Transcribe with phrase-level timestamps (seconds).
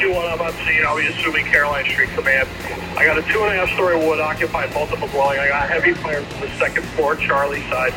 [0.00, 2.48] do one I'm on scene, I'll be assuming Caroline Street Command.
[2.96, 5.38] I got a two and a half story wood occupied multiple dwelling.
[5.38, 7.92] I got heavy fire from the second floor, Charlie side.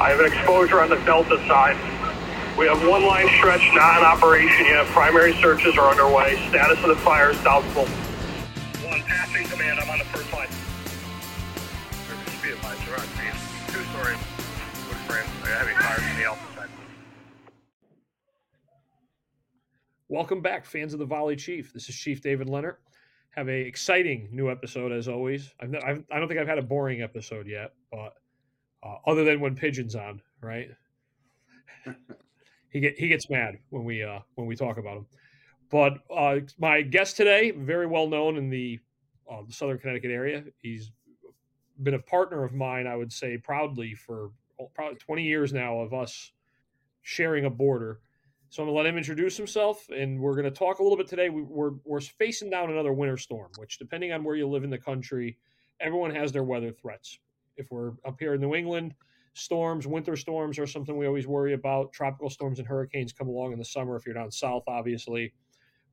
[0.00, 1.76] I have an exposure on the Delta side.
[2.58, 4.86] We have one line stretch not in operation yet.
[4.86, 6.36] Primary searches are underway.
[6.48, 7.86] Status of the fire is doubtful.
[20.20, 21.72] Welcome back, fans of the Volley Chief.
[21.72, 22.76] This is Chief David Lenart.
[23.30, 25.54] Have a exciting new episode as always.
[25.62, 28.12] I've, I've, I don't think I've had a boring episode yet, but
[28.82, 30.68] uh, other than when Pigeon's on, right?
[32.68, 35.06] he get he gets mad when we uh, when we talk about him.
[35.70, 38.78] But uh, my guest today, very well known in the,
[39.26, 40.44] uh, the Southern Connecticut area.
[40.60, 40.92] He's
[41.82, 44.32] been a partner of mine, I would say, proudly for
[44.74, 46.30] probably 20 years now of us
[47.00, 48.00] sharing a border.
[48.50, 51.30] So I'm to let him introduce himself, and we're to talk a little bit today.
[51.30, 54.70] We, we're we're facing down another winter storm, which, depending on where you live in
[54.70, 55.38] the country,
[55.78, 57.20] everyone has their weather threats.
[57.56, 58.94] If we're up here in New England,
[59.34, 61.92] storms, winter storms are something we always worry about.
[61.92, 63.94] Tropical storms and hurricanes come along in the summer.
[63.94, 65.32] If you're down south, obviously,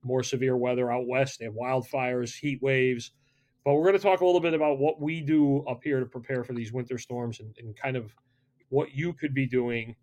[0.01, 1.37] more severe weather out west.
[1.37, 3.11] They have wildfires, heat waves.
[3.65, 6.07] But we're going to talk a little bit about what we do up here to
[6.07, 8.15] prepare for these winter storms and, and kind of
[8.69, 9.95] what you could be doing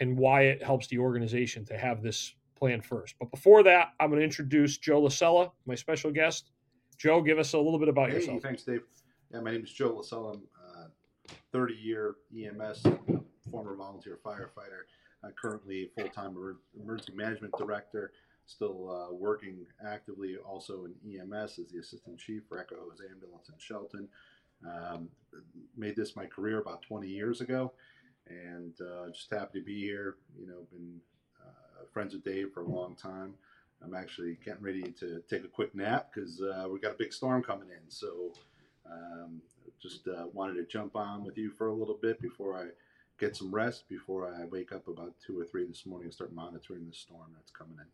[0.00, 3.14] and why it helps the organization to have this plan first.
[3.18, 6.50] But before that, I'm going to introduce Joe Laucella, my special guest.
[6.98, 8.42] Joe, give us a little bit about hey, yourself.
[8.42, 8.82] Thanks, Dave.
[9.32, 10.34] Yeah, my name is Joe Laucella.
[10.34, 10.42] I'm
[10.84, 10.86] uh,
[11.52, 12.82] 30 year EMS,
[13.50, 14.84] former volunteer firefighter,
[15.24, 16.36] uh, currently full time
[16.80, 18.12] emergency management director,
[18.46, 23.48] still uh, working actively also in EMS as the assistant chief for Echo Hose Ambulance
[23.48, 24.08] in Shelton.
[24.66, 25.10] Um,
[25.76, 27.72] made this my career about 20 years ago
[28.28, 30.16] and uh, just happy to be here.
[30.38, 31.00] You know, been
[31.40, 33.34] uh, friends with Dave for a long time.
[33.84, 37.12] I'm actually getting ready to take a quick nap because uh, we got a big
[37.12, 37.90] storm coming in.
[37.90, 38.32] So
[38.90, 39.40] um,
[39.80, 42.68] just uh, wanted to jump on with you for a little bit before I
[43.18, 46.34] get some rest before I wake up about two or three this morning and start
[46.34, 47.86] monitoring the storm that's coming in.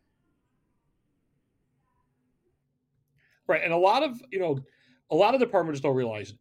[3.45, 4.63] Right, and a lot of you know,
[5.11, 6.33] a lot of departments don't realize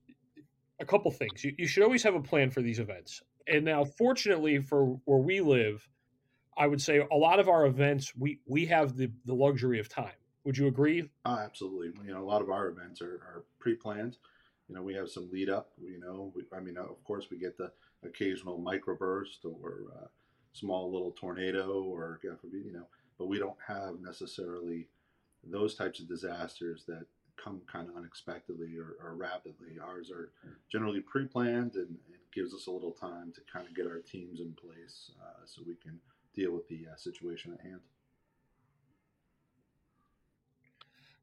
[0.78, 1.44] a couple things.
[1.44, 5.18] You, you should always have a plan for these events and now fortunately for where
[5.18, 5.88] we live
[6.56, 9.88] i would say a lot of our events we we have the the luxury of
[9.88, 10.12] time.
[10.44, 11.08] Would you agree?
[11.24, 11.90] Oh, absolutely.
[12.04, 14.16] You know a lot of our events are, are pre-planned.
[14.68, 17.38] You know we have some lead up you know we, i mean of course we
[17.38, 17.70] get the
[18.04, 20.06] occasional microburst or uh,
[20.52, 22.86] small little tornado or you know
[23.18, 24.88] but we don't have necessarily
[25.44, 27.04] those types of disasters that
[27.36, 29.78] come kind of unexpectedly or, or rapidly.
[29.82, 30.30] Ours are
[30.70, 34.40] generally pre-planned and it gives us a little time to kind of get our teams
[34.40, 35.98] in place uh, so we can
[36.34, 37.80] deal with the uh, situation at hand.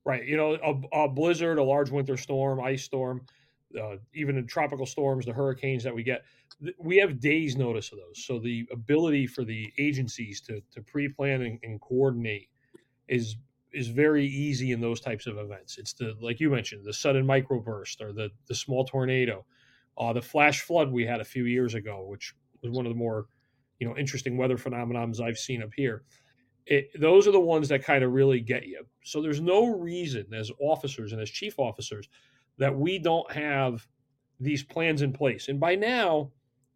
[0.05, 0.25] Right.
[0.25, 3.21] You know, a, a, blizzard, a large winter storm, ice storm,
[3.79, 6.23] uh, even in tropical storms, the hurricanes that we get,
[6.77, 8.25] we have days notice of those.
[8.25, 12.49] So the ability for the agencies to, to pre-plan and, and coordinate
[13.07, 13.35] is
[13.71, 15.77] is very easy in those types of events.
[15.77, 19.45] It's the like you mentioned, the sudden microburst or the the small tornado,
[19.99, 22.33] uh, the flash flood we had a few years ago, which
[22.63, 23.25] was one of the more
[23.79, 26.03] you know interesting weather phenomenons I've seen up here.
[26.65, 28.85] It, those are the ones that kind of really get you.
[29.03, 32.07] So there's no reason as officers and as chief officers
[32.59, 33.87] that we don't have
[34.39, 35.47] these plans in place.
[35.47, 36.31] And by now,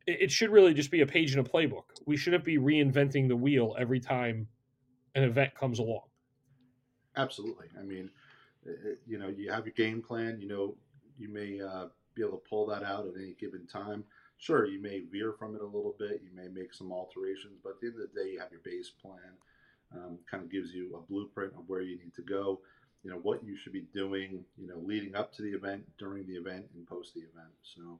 [0.07, 1.83] it, it should really just be a page in a playbook.
[2.07, 4.47] We shouldn't be reinventing the wheel every time
[5.13, 6.07] an event comes along.
[7.15, 7.67] Absolutely.
[7.79, 8.09] I mean,
[9.05, 10.39] you know, you have your game plan.
[10.39, 10.75] You know,
[11.17, 14.03] you may uh, be able to pull that out at any given time.
[14.37, 16.21] Sure, you may veer from it a little bit.
[16.23, 18.61] You may make some alterations, but at the end of the day, you have your
[18.63, 19.37] base plan.
[19.95, 22.61] Um, kind of gives you a blueprint of where you need to go.
[23.03, 24.43] You know what you should be doing.
[24.57, 27.53] You know, leading up to the event, during the event, and post the event.
[27.61, 27.99] So,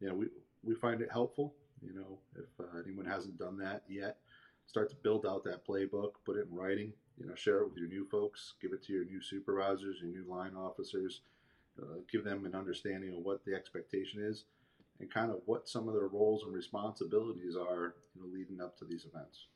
[0.00, 0.26] you know, we
[0.62, 1.54] we find it helpful.
[1.82, 4.18] You know, if uh, anyone hasn't done that yet,
[4.66, 7.76] start to build out that playbook, put it in writing, you know, share it with
[7.76, 11.22] your new folks, give it to your new supervisors, your new line officers,
[11.80, 14.44] uh, give them an understanding of what the expectation is
[15.00, 18.76] and kind of what some of their roles and responsibilities are, you know, leading up
[18.78, 19.46] to these events.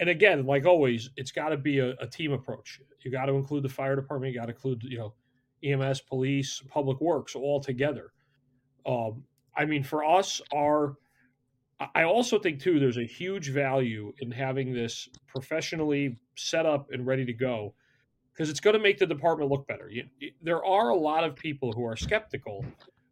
[0.00, 2.80] And again, like always, it's got to be a, a, team approach.
[3.00, 4.32] You got to include the fire department.
[4.32, 5.14] You got to include, you know,
[5.62, 8.12] EMS, police, public works all together.
[8.84, 9.22] Um,
[9.56, 10.96] I mean, for us, our
[11.94, 17.06] I also think too there's a huge value in having this professionally set up and
[17.06, 17.74] ready to go
[18.32, 19.90] because it's going to make the department look better.
[19.90, 20.04] You,
[20.42, 22.64] there are a lot of people who are skeptical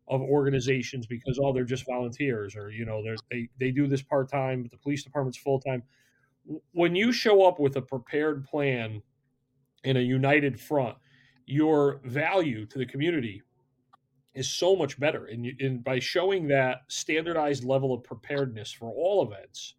[0.09, 4.31] of organizations because oh they're just volunteers or you know they they do this part
[4.31, 5.83] time, but the police department's full time.
[6.73, 9.03] when you show up with a prepared plan
[9.85, 10.97] in a united front,
[11.47, 13.43] your value to the community
[14.35, 15.27] is so much better.
[15.27, 19.75] And, you, and by showing that standardized level of preparedness for all events,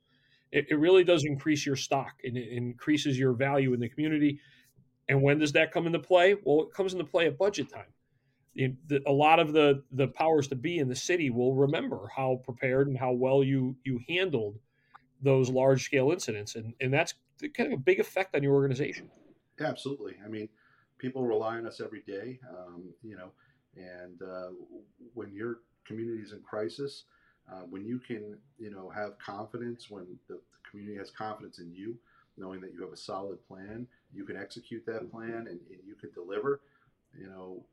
[0.51, 4.39] it, it really does increase your stock and it increases your value in the community.
[5.11, 6.37] And when does that come into play?
[6.41, 7.91] Well, it comes into play at budget time.
[8.55, 12.39] The, a lot of the the powers to be in the city will remember how
[12.45, 14.57] prepared and how well you you handled
[15.21, 19.09] those large scale incidents, and and that's kind of a big effect on your organization.
[19.59, 20.15] Absolutely.
[20.23, 20.47] I mean,
[20.97, 22.39] people rely on us every day.
[22.49, 23.31] Um, you know,
[23.75, 24.51] and uh,
[25.13, 27.03] when your community is in crisis,
[27.51, 31.69] uh, when you can, you know, have confidence, when the, the, community has confidence in
[31.73, 31.97] you,
[32.37, 35.95] knowing that you have a solid plan, you can execute that plan, and, and you
[35.99, 36.61] can deliver.
[37.17, 37.63] You know,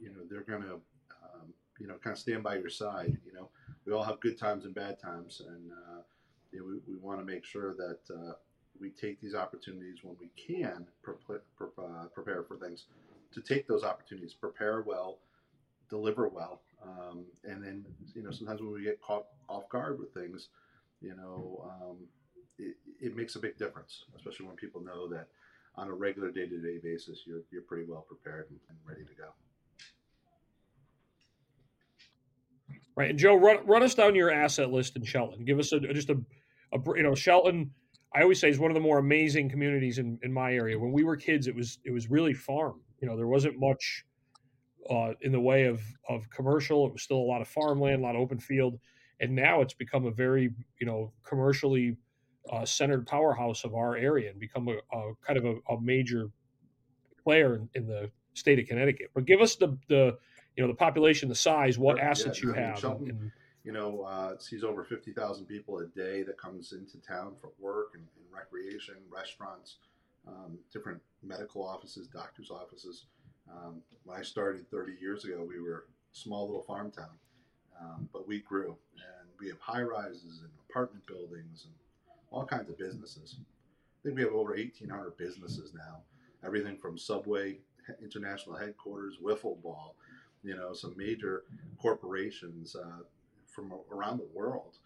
[0.00, 3.16] you know they're gonna, um, you know, kind of stand by your side.
[3.26, 3.48] You know,
[3.86, 6.00] we all have good times and bad times, and uh,
[6.52, 8.32] you know, we, we want to make sure that uh,
[8.80, 11.14] we take these opportunities when we can pre-
[11.56, 12.86] pre- uh, prepare for things
[13.32, 15.18] to take those opportunities, prepare well,
[15.90, 17.84] deliver well, um, and then
[18.14, 20.48] you know sometimes when we get caught off guard with things,
[21.00, 21.96] you know, um,
[22.58, 25.28] it, it makes a big difference, especially when people know that
[25.76, 29.28] on a regular day-to-day basis you're you're pretty well prepared and, and ready to go.
[32.96, 35.44] Right, and Joe, run run us down your asset list in Shelton.
[35.44, 36.16] Give us a, just a,
[36.72, 37.72] a you know Shelton.
[38.14, 40.78] I always say is one of the more amazing communities in, in my area.
[40.78, 42.80] When we were kids, it was it was really farm.
[43.00, 44.04] You know, there wasn't much
[44.88, 46.86] uh, in the way of of commercial.
[46.86, 48.78] It was still a lot of farmland, a lot of open field,
[49.18, 51.96] and now it's become a very you know commercially
[52.52, 56.30] uh, centered powerhouse of our area and become a, a kind of a, a major
[57.22, 59.10] player in, in, the state of Connecticut.
[59.14, 60.18] But give us the the
[60.56, 62.78] you know the population, the size, what assets yeah, you have.
[62.78, 63.30] Shelton, and,
[63.64, 67.50] you know, uh, sees over fifty thousand people a day that comes into town for
[67.58, 69.76] work and, and recreation, restaurants,
[70.26, 73.06] um, different medical offices, doctors' offices.
[73.50, 77.10] Um, when I started 30 years ago, we were a small little farm town,
[77.78, 81.74] um, but we grew and we have high rises and apartment buildings and
[82.34, 83.36] all kinds of businesses.
[83.38, 86.00] I think we have over 1,800 businesses now.
[86.44, 87.58] Everything from Subway,
[88.02, 89.94] International Headquarters, Wiffle Ball,
[90.42, 91.44] you know, some major
[91.80, 93.04] corporations uh,
[93.46, 94.78] from around the world.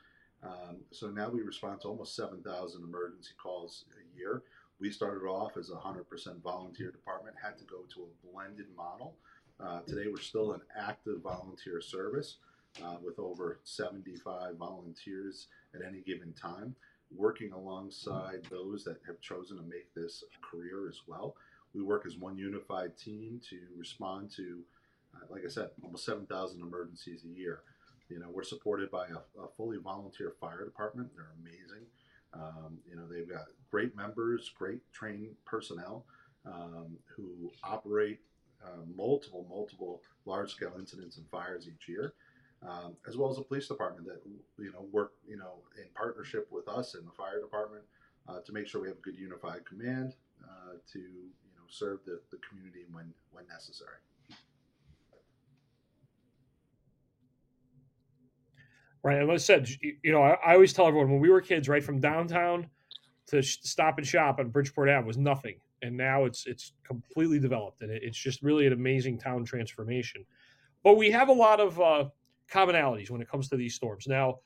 [0.42, 4.42] Um, so now we respond to almost 7,000 emergency calls a year.
[4.78, 6.04] We started off as a 100%
[6.42, 9.14] volunteer department, had to go to a blended model.
[9.58, 12.36] Uh, today we're still an active volunteer service
[12.84, 16.76] uh, with over 75 volunteers at any given time,
[17.14, 21.34] working alongside those that have chosen to make this a career as well.
[21.74, 24.60] We work as one unified team to respond to,
[25.14, 27.60] uh, like I said, almost 7,000 emergencies a year.
[28.08, 31.10] You know, we're supported by a, a fully volunteer fire department.
[31.14, 31.86] They're amazing.
[32.32, 36.04] Um, you know, they've got great members, great trained personnel
[36.46, 38.20] um, who operate
[38.64, 42.14] uh, multiple, multiple large-scale incidents and fires each year,
[42.66, 44.20] um, as well as the police department that
[44.58, 47.84] you know work you know in partnership with us and the fire department
[48.28, 50.14] uh, to make sure we have a good unified command
[50.44, 53.98] uh, to you know serve the, the community when when necessary.
[59.04, 59.18] Right.
[59.18, 61.68] And like I said, you know, I, I, always tell everyone when we were kids,
[61.68, 62.68] right from downtown
[63.28, 67.82] to Stop and Shop on Bridgeport Ave was nothing, and now it's it's completely developed,
[67.82, 70.24] and it, it's just really an amazing town transformation.
[70.82, 72.04] But we have a lot of uh,
[72.52, 74.06] commonalities when it comes to these storms.
[74.06, 74.38] Now,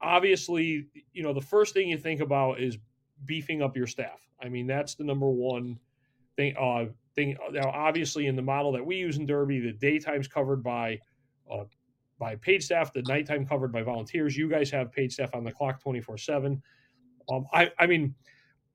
[0.00, 2.78] obviously, you know, the first thing you think about is
[3.24, 4.20] beefing up your staff.
[4.42, 5.78] I mean, that's the number one
[6.36, 6.54] thing.
[6.58, 10.62] Uh, thing now, obviously, in the model that we use in Derby, the daytime's covered
[10.62, 10.98] by
[11.50, 11.64] uh,
[12.18, 14.36] by paid staff, the nighttime covered by volunteers.
[14.36, 16.62] You guys have paid staff on the clock 24 7.
[17.30, 18.14] Um, I, I mean,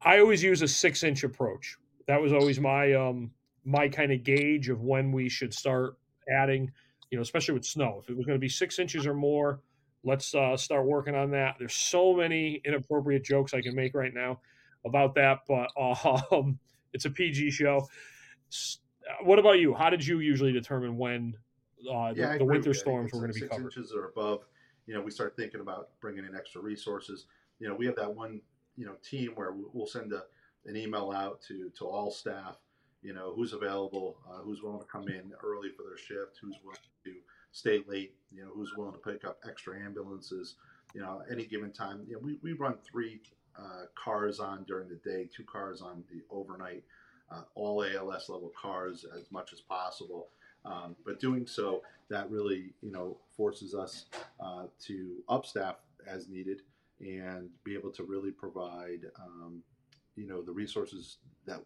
[0.02, 1.78] I always use a six inch approach.
[2.08, 3.32] That was always my um,
[3.64, 5.98] my kind of gauge of when we should start
[6.30, 6.72] adding,
[7.12, 8.02] you know, especially with snow.
[8.04, 9.62] If it was going to be six inches or more,
[10.04, 11.56] let's uh, start working on that.
[11.60, 14.40] There's so many inappropriate jokes I can make right now
[14.86, 15.70] about that, but
[16.32, 16.60] um,
[16.94, 17.88] it's a PG show.
[19.24, 19.74] What about you?
[19.74, 21.36] How did you usually determine when
[21.90, 23.66] uh, yeah, the, the winter storms were going to be covered.
[23.66, 24.46] inches or above.
[24.88, 27.26] You know, we start thinking about bringing in extra resources.
[27.60, 28.42] You know, we have that one
[28.76, 30.24] you know team where we'll send a,
[30.66, 32.58] an email out to to all staff.
[33.06, 36.56] You know, who's available, uh, who's willing to come in early for their shift, who's
[36.64, 37.12] willing to
[37.52, 38.16] stay late.
[38.32, 40.56] You know, who's willing to pick up extra ambulances.
[40.94, 42.06] You know, any given time.
[42.08, 43.22] You know, we, we run three
[43.58, 46.84] uh, cars on during the day, two cars on the overnight.
[47.32, 50.30] Uh, all ALS level cars as much as possible.
[50.64, 54.06] Um, but doing so, that really, you know, forces us
[54.40, 55.76] uh, to upstaff
[56.08, 56.62] as needed
[57.00, 59.62] and be able to really provide, um,
[60.16, 61.62] you know, the resources that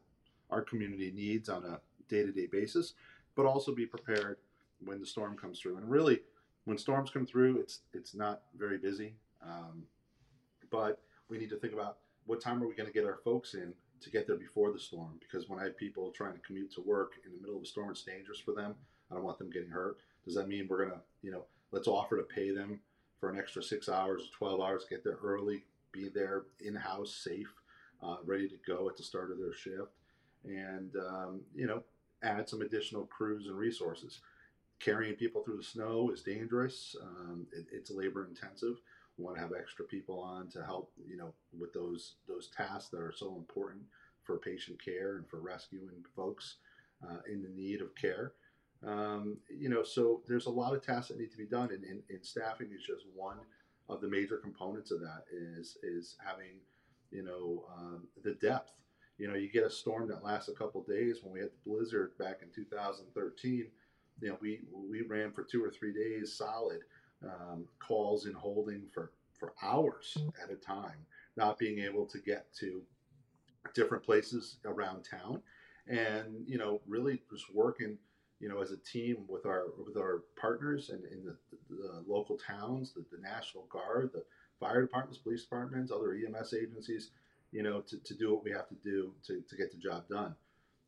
[0.49, 2.93] our community needs on a day-to-day basis,
[3.35, 4.37] but also be prepared
[4.83, 5.77] when the storm comes through.
[5.77, 6.21] And really,
[6.65, 9.13] when storms come through, it's it's not very busy,
[9.43, 9.83] um,
[10.69, 13.53] but we need to think about what time are we going to get our folks
[13.53, 16.73] in to get there before the storm because when I have people trying to commute
[16.75, 18.75] to work in the middle of a storm, it's dangerous for them.
[19.11, 19.97] I don't want them getting hurt.
[20.25, 22.79] Does that mean we're gonna, you know, let's offer to pay them
[23.19, 27.51] for an extra six hours, twelve hours, get there early, be there in house, safe,
[28.01, 29.91] uh, ready to go at the start of their shift,
[30.45, 31.83] and um, you know,
[32.23, 34.19] add some additional crews and resources.
[34.79, 36.95] Carrying people through the snow is dangerous.
[37.01, 38.77] Um, it, it's labor intensive.
[39.17, 42.89] We want to have extra people on to help, you know, with those those tasks
[42.89, 43.83] that are so important
[44.23, 46.57] for patient care and for rescuing folks
[47.03, 48.33] uh, in the need of care.
[48.85, 51.83] Um, you know, so there's a lot of tasks that need to be done, and,
[51.83, 53.37] and, and, staffing is just one
[53.89, 55.23] of the major components of that.
[55.33, 56.61] Is is having,
[57.11, 58.71] you know, um, the depth.
[59.19, 61.19] You know, you get a storm that lasts a couple days.
[61.21, 63.67] When we had the blizzard back in 2013,
[64.21, 66.79] you know, we we ran for two or three days solid
[67.23, 72.53] um, calls in holding for, for hours at a time, not being able to get
[72.59, 72.81] to
[73.73, 75.41] different places around town,
[75.87, 77.97] and you know really just working
[78.39, 81.35] you know as a team with our with our partners and in the,
[81.69, 84.23] the, local towns, the, the National Guard, the
[84.59, 87.11] fire departments, police departments, other EMS agencies,
[87.51, 90.07] you know, to, to do what we have to do to, to get the job
[90.07, 90.35] done.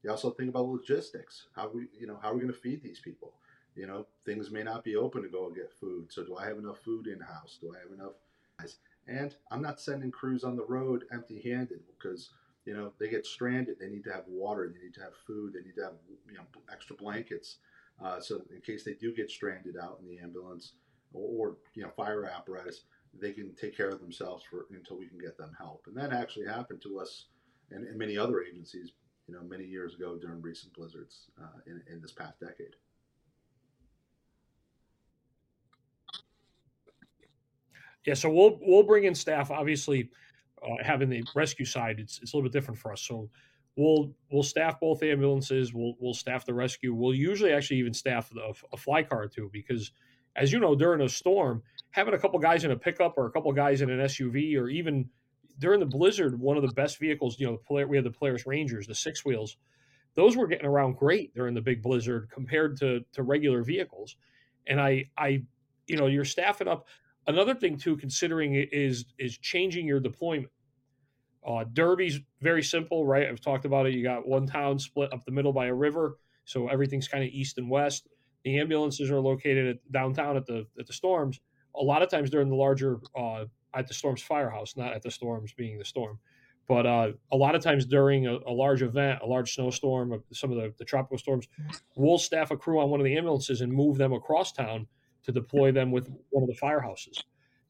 [0.03, 1.45] You also think about logistics.
[1.55, 3.33] How we, you know, how are we going to feed these people?
[3.75, 6.11] You know, things may not be open to go and get food.
[6.11, 7.57] So do I have enough food in house?
[7.61, 8.13] Do I have enough?
[8.59, 8.77] Guys?
[9.07, 12.31] And I'm not sending crews on the road empty handed because,
[12.65, 13.77] you know, they get stranded.
[13.79, 14.71] They need to have water.
[14.73, 15.53] They need to have food.
[15.53, 15.93] They need to have,
[16.29, 17.57] you know, extra blankets.
[18.03, 20.73] Uh, so in case they do get stranded out in the ambulance
[21.13, 22.81] or, or, you know, fire apparatus,
[23.19, 25.83] they can take care of themselves for until we can get them help.
[25.87, 27.25] And that actually happened to us
[27.71, 28.93] and, and many other agencies,
[29.27, 32.75] you know, many years ago during recent blizzards uh, in, in this past decade.
[38.05, 39.51] Yeah, so we'll we'll bring in staff.
[39.51, 40.09] Obviously,
[40.63, 43.01] uh, having the rescue side, it's it's a little bit different for us.
[43.01, 43.29] So
[43.75, 45.71] we'll we'll staff both ambulances.
[45.71, 46.95] We'll we'll staff the rescue.
[46.95, 49.91] We'll usually actually even staff a, a fly car too, because
[50.35, 51.61] as you know, during a storm,
[51.91, 54.69] having a couple guys in a pickup or a couple guys in an SUV, or
[54.69, 55.09] even
[55.59, 58.47] during the blizzard, one of the best vehicles, you know, player, we had the Polaris
[58.47, 59.57] Rangers, the six wheels.
[60.15, 64.17] Those were getting around great during the big blizzard compared to to regular vehicles.
[64.67, 65.43] And I I
[65.87, 66.87] you know you're staffing up
[67.27, 70.51] another thing too, considering is is changing your deployment.
[71.45, 73.27] Uh, Derby's very simple, right?
[73.27, 73.93] I've talked about it.
[73.93, 77.29] You got one town split up the middle by a river, so everything's kind of
[77.31, 78.07] east and west.
[78.43, 81.39] The ambulances are located at downtown at the at the storms.
[81.75, 85.11] A lot of times in the larger uh, at the storm's firehouse, not at the
[85.11, 86.19] storms being the storm.
[86.67, 90.51] But uh, a lot of times during a, a, large event, a large snowstorm, some
[90.51, 91.47] of the, the tropical storms,
[91.95, 94.87] we'll staff a crew on one of the ambulances and move them across town
[95.23, 97.23] to deploy them with one of the firehouses.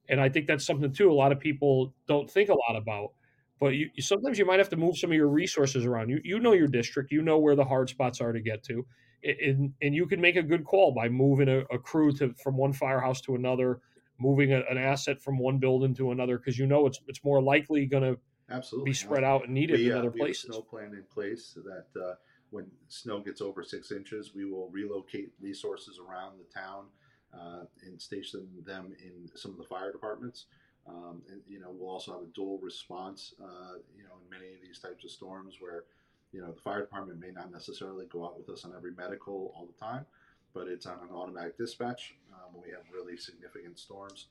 [0.09, 1.11] And I think that's something too.
[1.11, 3.13] A lot of people don't think a lot about,
[3.59, 6.09] but you, sometimes you might have to move some of your resources around.
[6.09, 8.85] You you know your district, you know where the hard spots are to get to,
[9.23, 12.57] and and you can make a good call by moving a, a crew to from
[12.57, 13.79] one firehouse to another,
[14.19, 17.41] moving a, an asset from one building to another because you know it's it's more
[17.41, 20.43] likely going to absolutely be spread out and needed we, in uh, other we places.
[20.43, 22.15] Have a snow plan in place so that uh,
[22.49, 26.85] when snow gets over six inches, we will relocate resources around the town
[27.33, 30.45] uh, and station them in some of the fire departments.
[30.87, 33.33] Um, and you know, we'll also have a dual response.
[33.41, 35.83] Uh, you know, in many of these types of storms, where
[36.31, 39.53] you know the fire department may not necessarily go out with us on every medical
[39.55, 40.05] all the time,
[40.53, 44.27] but it's on an automatic dispatch um, when we have really significant storms.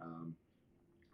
[0.00, 0.34] Um,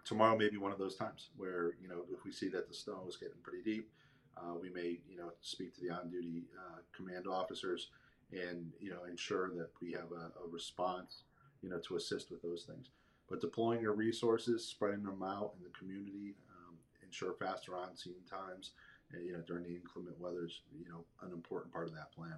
[0.04, 2.74] tomorrow may be one of those times where you know if we see that the
[2.74, 3.90] snow is getting pretty deep,
[4.36, 7.88] uh, we may you know speak to the on-duty uh, command officers
[8.32, 11.24] and you know ensure that we have a, a response
[11.62, 12.90] you know, to assist with those things.
[13.28, 18.14] But deploying your resources, spreading them out in the community, um, ensure faster on scene
[18.28, 18.72] times,
[19.12, 22.36] you know, during the inclement weather is, you know, an important part of that plan.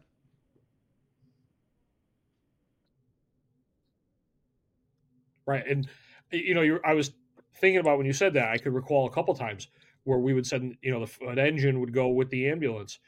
[5.47, 5.67] Right.
[5.67, 5.89] And,
[6.31, 7.13] you know, you I was
[7.57, 9.69] thinking about when you said that, I could recall a couple times
[10.05, 12.99] where we would send, you know, the, an engine would go with the ambulance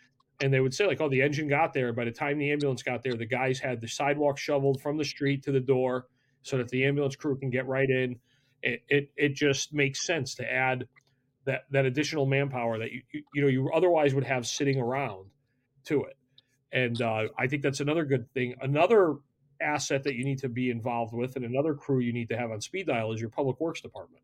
[0.40, 2.82] and they would say like, "Oh, the engine got there." By the time the ambulance
[2.82, 6.08] got there, the guys had the sidewalk shoveled from the street to the door,
[6.42, 8.18] so that the ambulance crew can get right in.
[8.62, 10.88] It it, it just makes sense to add
[11.46, 15.26] that that additional manpower that you, you, you know you otherwise would have sitting around
[15.84, 16.16] to it,
[16.72, 18.54] and uh, I think that's another good thing.
[18.60, 19.16] Another
[19.60, 22.50] asset that you need to be involved with, and another crew you need to have
[22.50, 24.22] on speed dial is your public works department,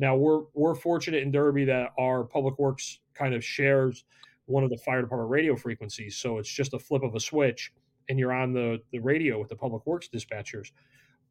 [0.00, 4.04] Now we're we're fortunate in Derby that our public works kind of shares
[4.46, 7.72] one of the fire department radio frequencies, so it's just a flip of a switch,
[8.08, 10.72] and you're on the the radio with the public works dispatchers.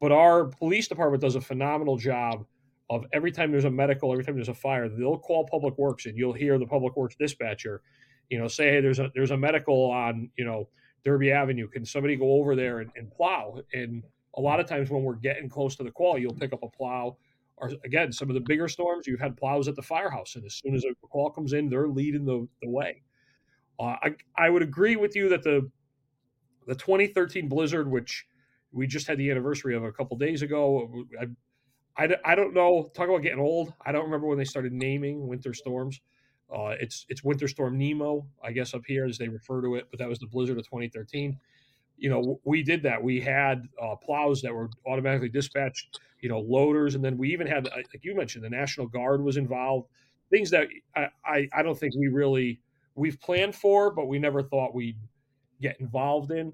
[0.00, 2.46] But our police department does a phenomenal job
[2.94, 6.06] of every time there's a medical, every time there's a fire, they'll call public works,
[6.06, 7.82] and you'll hear the public works dispatcher,
[8.28, 10.68] you know, say, "Hey, there's a there's a medical on you know
[11.04, 11.68] Derby Avenue.
[11.68, 14.02] Can somebody go over there and, and plow?" And
[14.36, 16.68] a lot of times when we're getting close to the call, you'll pick up a
[16.68, 17.16] plow
[17.62, 20.54] or again, some of the bigger storms, you've had plows at the firehouse, and as
[20.54, 23.02] soon as a call comes in, they're leading the, the way.
[23.78, 25.70] Uh, I I would agree with you that the
[26.66, 28.26] the 2013 blizzard, which
[28.72, 31.04] we just had the anniversary of a couple days ago,
[31.96, 32.90] I, I don't know.
[32.94, 33.72] Talk about getting old.
[33.84, 36.00] I don't remember when they started naming winter storms.
[36.54, 39.86] Uh, it's it's Winter Storm Nemo, I guess, up here as they refer to it,
[39.90, 41.38] but that was the blizzard of 2013
[42.02, 43.00] you know, we did that.
[43.00, 47.46] We had uh, plows that were automatically dispatched, you know, loaders, and then we even
[47.46, 49.88] had, like you mentioned, the National Guard was involved.
[50.28, 52.60] Things that I, I, I don't think we really
[52.96, 54.98] we've planned for, but we never thought we'd
[55.60, 56.52] get involved in.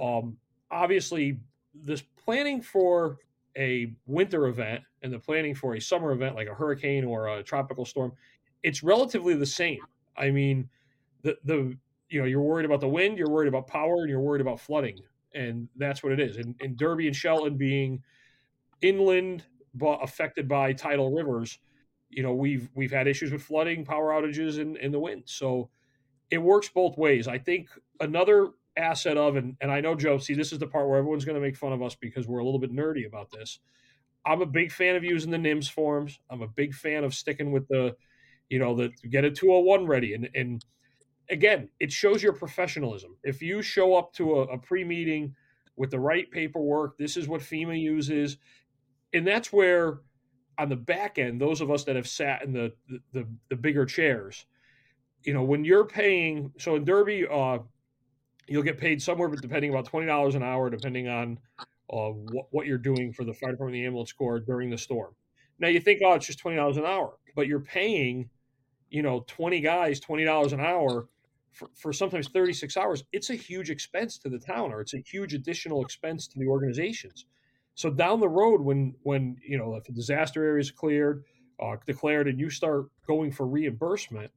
[0.00, 0.36] Um,
[0.70, 1.40] obviously,
[1.74, 3.16] this planning for
[3.56, 7.42] a winter event and the planning for a summer event like a hurricane or a
[7.42, 8.12] tropical storm,
[8.62, 9.80] it's relatively the same.
[10.16, 10.68] I mean,
[11.22, 11.76] the the
[12.08, 14.60] you know, you're worried about the wind, you're worried about power, and you're worried about
[14.60, 15.00] flooding,
[15.34, 16.36] and that's what it is.
[16.36, 18.02] And, and Derby and Shelton being
[18.82, 19.44] inland
[19.74, 21.58] but affected by tidal rivers,
[22.10, 25.22] you know, we've we've had issues with flooding, power outages, and, and the wind.
[25.26, 25.70] So
[26.30, 27.26] it works both ways.
[27.28, 27.68] I think
[28.00, 31.24] another asset of and, and I know Joe, see, this is the part where everyone's
[31.24, 33.60] going to make fun of us because we're a little bit nerdy about this.
[34.26, 36.18] I'm a big fan of using the NIMS forms.
[36.30, 37.94] I'm a big fan of sticking with the,
[38.48, 40.14] you know, the get a 201 ready.
[40.14, 40.64] And and
[41.30, 43.16] again, it shows your professionalism.
[43.22, 45.34] If you show up to a, a pre meeting
[45.76, 48.36] with the right paperwork, this is what FEMA uses.
[49.12, 50.00] And that's where,
[50.58, 53.56] on the back end, those of us that have sat in the, the, the, the
[53.56, 54.46] bigger chairs,
[55.22, 57.58] you know, when you're paying, so in Derby, uh,
[58.48, 61.38] you'll get paid somewhere but depending about $20 an hour, depending on
[61.90, 65.14] uh, what, what you're doing for the fire department, the ambulance corps during the storm.
[65.58, 68.28] Now you think, oh, it's just $20 an hour, but you're paying,
[68.90, 71.08] you know, 20 guys, $20 an hour
[71.54, 74.98] for, for sometimes 36 hours, it's a huge expense to the town or it's a
[74.98, 77.26] huge additional expense to the organizations.
[77.74, 81.24] So down the road, when when you know if a disaster area is cleared,
[81.60, 84.30] uh, declared, and you start going for reimbursement,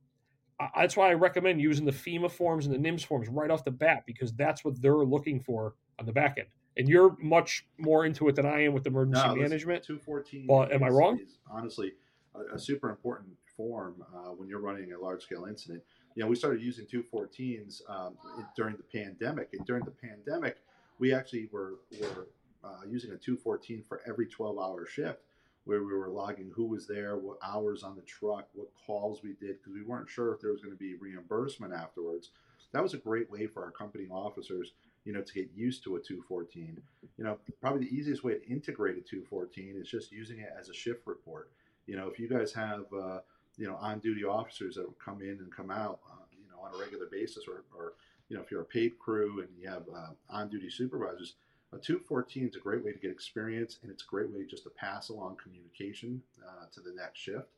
[0.75, 3.71] that's why I recommend using the FEMA forms and the NIMS forms right off the
[3.71, 6.47] bat because that's what they're looking for on the back end.
[6.77, 9.83] And you're much more into it than I am with emergency no, management.
[9.83, 10.45] Two fourteen.
[10.47, 11.19] Well, am I wrong?
[11.49, 11.93] honestly
[12.35, 15.81] a, a, super important form uh, when you're running a large scale incident
[16.17, 18.17] you know, we started using 214s um,
[18.55, 19.49] during the pandemic.
[19.53, 20.57] And during the pandemic,
[20.97, 22.27] we actually were, were
[22.63, 25.19] uh, using a 214 for every 12 hour shift
[25.67, 29.33] where we were logging who was there, what hours on the truck, what calls we
[29.33, 32.31] did, because we weren't sure if there was going to be reimbursement afterwards.
[32.71, 34.73] That was a great way for our company officers,
[35.05, 36.81] you know, to get used to a 214.
[37.17, 40.69] You know, probably the easiest way to integrate a 214 is just using it as
[40.69, 41.51] a shift report.
[41.85, 43.19] You know, if you guys have, uh,
[43.57, 46.73] you know on duty officers that come in and come out uh, you know on
[46.73, 47.93] a regular basis or, or
[48.29, 51.35] you know if you're a paid crew and you have uh, on duty supervisors
[51.73, 54.63] a 214 is a great way to get experience and it's a great way just
[54.63, 57.49] to pass along communication uh, to the next shift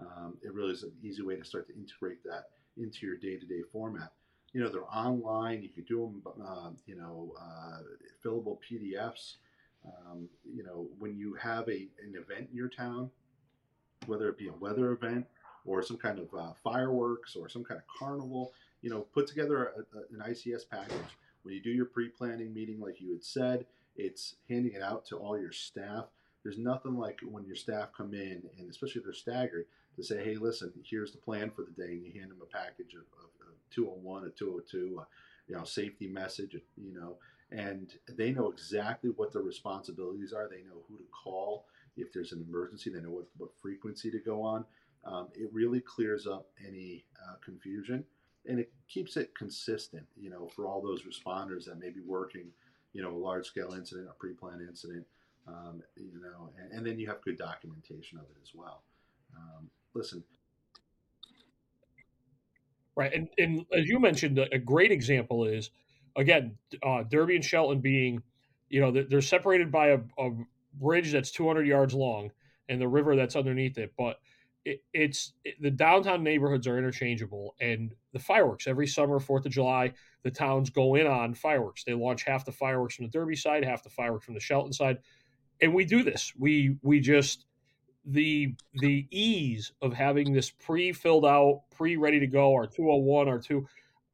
[0.00, 3.62] um, it really is an easy way to start to integrate that into your day-to-day
[3.72, 4.12] format
[4.52, 7.78] you know they're online you can do them uh, you know uh,
[8.24, 9.34] fillable pdfs
[9.86, 13.10] um, you know when you have a, an event in your town
[14.06, 15.26] whether it be a weather event
[15.64, 18.52] or some kind of uh, fireworks or some kind of carnival.
[18.82, 21.16] You know, put together a, a, an ICS package.
[21.44, 25.16] When you do your pre-planning meeting, like you had said, it's handing it out to
[25.16, 26.06] all your staff.
[26.42, 30.24] There's nothing like when your staff come in, and especially if they're staggered, to say,
[30.24, 33.04] "Hey, listen, here's the plan for the day," and you hand them a package of,
[33.18, 35.06] of, of 201, a 202, a,
[35.48, 37.18] you know, safety message, you know,
[37.50, 40.48] and they know exactly what their responsibilities are.
[40.48, 42.90] They know who to call if there's an emergency.
[42.90, 44.64] They know what, what frequency to go on.
[45.04, 48.04] Um, it really clears up any uh, confusion
[48.46, 52.46] and it keeps it consistent, you know, for all those responders that may be working,
[52.92, 55.04] you know, a large scale incident, a pre-planned incident,
[55.46, 58.82] um, you know, and, and, then you have good documentation of it as well.
[59.36, 60.22] Um, listen.
[62.96, 63.12] Right.
[63.12, 65.70] And, and as you mentioned, a great example is,
[66.16, 68.22] again, uh, Derby and Shelton being,
[68.70, 70.30] you know, they're separated by a, a
[70.80, 72.30] bridge that's 200 yards long
[72.68, 73.92] and the river that's underneath it.
[73.98, 74.20] But
[74.64, 79.52] it, it's it, the downtown neighborhoods are interchangeable, and the fireworks every summer, Fourth of
[79.52, 81.84] July, the towns go in on fireworks.
[81.84, 84.72] They launch half the fireworks from the Derby side, half the fireworks from the Shelton
[84.72, 84.98] side,
[85.60, 86.32] and we do this.
[86.38, 87.46] We we just
[88.06, 93.66] the the ease of having this pre-filled out, pre-ready to go, our 201, our two.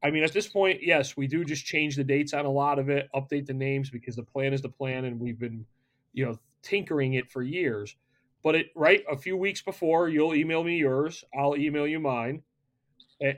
[0.03, 2.79] I mean, at this point, yes, we do just change the dates on a lot
[2.79, 5.65] of it, update the names because the plan is the plan, and we've been,
[6.13, 7.95] you know, tinkering it for years.
[8.43, 12.43] But it right a few weeks before, you'll email me yours, I'll email you mine,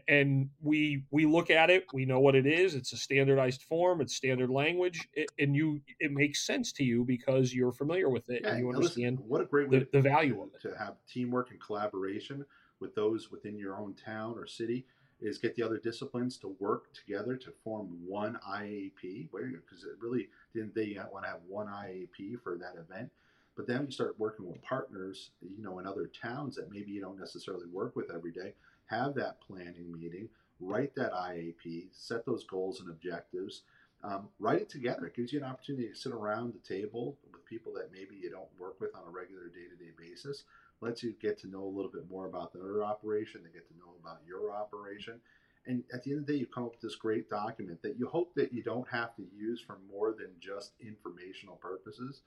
[0.07, 3.99] and we we look at it we know what it is it's a standardized form
[4.01, 5.07] it's standard language
[5.39, 8.69] and you it makes sense to you because you're familiar with it yeah, and you
[8.69, 10.61] understand listen, what a great way the, the value of it.
[10.61, 12.45] to have teamwork and collaboration
[12.79, 14.85] with those within your own town or city
[15.19, 20.27] is get the other disciplines to work together to form one IAP because it really
[20.53, 23.09] didn't they want to have one IAP for that event
[23.55, 27.01] but then you start working with partners you know in other towns that maybe you
[27.01, 28.53] don't necessarily work with every day
[28.93, 33.61] have that planning meeting, write that IAP, set those goals and objectives,
[34.03, 35.05] um, write it together.
[35.05, 38.29] It gives you an opportunity to sit around the table with people that maybe you
[38.29, 40.43] don't work with on a regular day to day basis.
[40.81, 43.77] Lets you get to know a little bit more about their operation, they get to
[43.77, 45.19] know about your operation.
[45.65, 47.97] And at the end of the day, you come up with this great document that
[47.97, 52.19] you hope that you don't have to use for more than just informational purposes.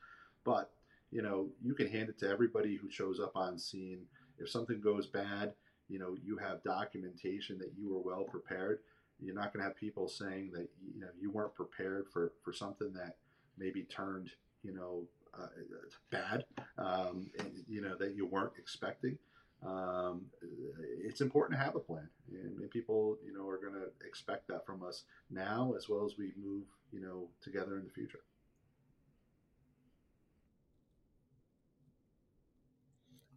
[0.42, 0.70] But
[1.10, 4.00] you know, you can hand it to everybody who shows up on scene.
[4.38, 5.52] If something goes bad,
[5.88, 8.80] you know you have documentation that you were well prepared.
[9.20, 12.52] You're not going to have people saying that you know you weren't prepared for for
[12.52, 13.16] something that
[13.56, 14.30] maybe turned
[14.62, 15.04] you know
[15.38, 15.46] uh,
[16.10, 16.44] bad
[16.78, 19.18] um, and, you know that you weren't expecting.
[19.66, 20.26] Um,
[21.02, 24.66] it's important to have a plan and people you know are going to expect that
[24.66, 28.20] from us now as well as we move you know together in the future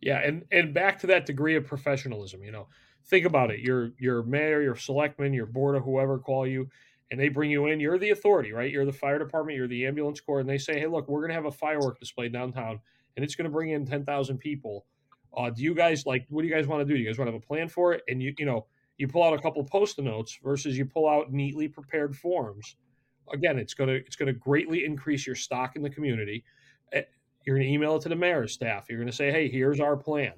[0.01, 2.67] Yeah, and and back to that degree of professionalism, you know.
[3.05, 3.59] Think about it.
[3.59, 6.69] Your your mayor, your selectman, your board of whoever call you
[7.11, 8.71] and they bring you in, you're the authority, right?
[8.71, 11.29] You're the fire department, you're the ambulance corps, and they say, "Hey, look, we're going
[11.29, 12.79] to have a firework display downtown
[13.15, 14.85] and it's going to bring in 10,000 people.
[15.35, 16.93] Uh, do you guys like what do you guys want to do?
[16.95, 18.65] Do you guys want to have a plan for it?" And you you know,
[18.97, 22.75] you pull out a couple post-it notes versus you pull out neatly prepared forms.
[23.31, 26.43] Again, it's going to it's going to greatly increase your stock in the community
[26.93, 27.03] eh,
[27.45, 28.87] you're going to email it to the mayor's staff.
[28.89, 30.33] You're going to say, hey, here's our plan.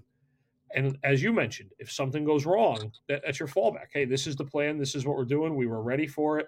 [0.73, 3.87] And as you mentioned, if something goes wrong, that, that's your fallback.
[3.91, 4.77] Hey, this is the plan.
[4.77, 5.55] This is what we're doing.
[5.55, 6.47] We were ready for it.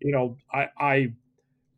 [0.00, 1.12] You know, I, I,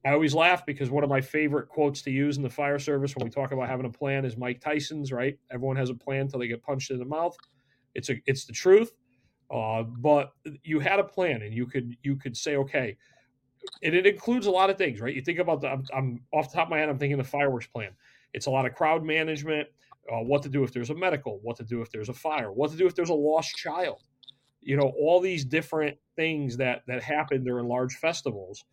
[0.04, 3.14] I always laugh because one of my favorite quotes to use in the fire service
[3.14, 5.12] when we talk about having a plan is Mike Tyson's.
[5.12, 5.38] Right?
[5.50, 7.36] Everyone has a plan until they get punched in the mouth.
[7.94, 8.92] It's a, it's the truth.
[9.50, 10.32] Uh, but
[10.62, 12.96] you had a plan, and you could, you could say, okay,
[13.82, 15.14] and it includes a lot of things, right?
[15.14, 17.24] You think about the, I'm, I'm off the top of my head, I'm thinking the
[17.24, 17.90] fireworks plan.
[18.34, 19.68] It's a lot of crowd management,
[20.10, 22.50] uh, what to do if there's a medical, what to do if there's a fire,
[22.50, 24.02] what to do if there's a lost child.
[24.60, 28.64] You know, all these different things that that happen during large festivals.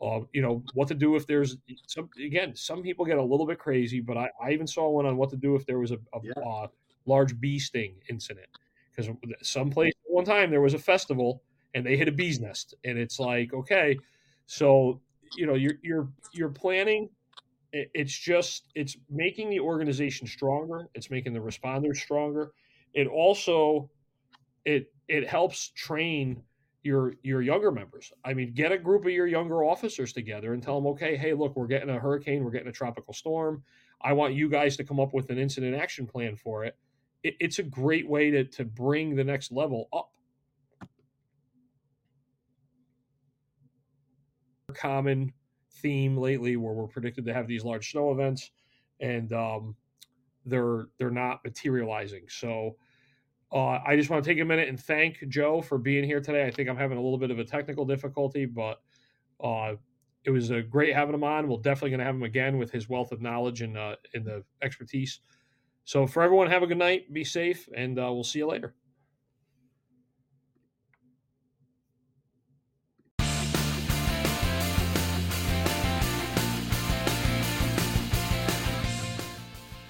[0.00, 2.08] Uh, you know, what to do if there's some.
[2.24, 5.16] Again, some people get a little bit crazy, but I, I even saw one on
[5.16, 6.32] what to do if there was a, a yeah.
[6.46, 6.66] uh,
[7.06, 8.46] large bee sting incident.
[8.94, 11.42] Because some place one time there was a festival
[11.74, 13.98] and they hit a bee's nest, and it's like, okay,
[14.46, 15.00] so
[15.36, 17.08] you know, you're you're you're planning
[17.72, 22.52] it's just it's making the organization stronger it's making the responders stronger.
[22.94, 23.90] It also
[24.64, 26.42] it it helps train
[26.82, 28.12] your your younger members.
[28.24, 31.34] I mean get a group of your younger officers together and tell them okay hey
[31.34, 33.62] look we're getting a hurricane we're getting a tropical storm.
[34.00, 36.76] I want you guys to come up with an incident action plan for it,
[37.22, 40.10] it it's a great way to to bring the next level up.
[44.74, 45.32] Common
[45.80, 48.50] theme lately where we're predicted to have these large snow events
[49.00, 49.76] and um,
[50.44, 52.24] they're they're not materializing.
[52.28, 52.76] So
[53.52, 56.46] uh, I just want to take a minute and thank Joe for being here today.
[56.46, 58.82] I think I'm having a little bit of a technical difficulty, but
[59.42, 59.74] uh,
[60.24, 61.48] it was a great having him on.
[61.48, 64.24] We're definitely going to have him again with his wealth of knowledge and uh, in
[64.24, 65.20] the expertise.
[65.84, 68.74] So for everyone, have a good night, be safe, and uh, we'll see you later.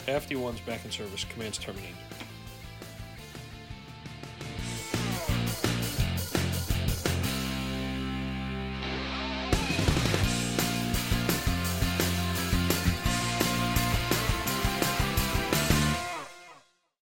[0.09, 1.25] FD1's back in service.
[1.25, 1.95] Commands terminated.